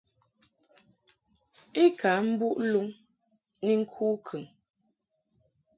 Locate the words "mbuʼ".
2.29-2.55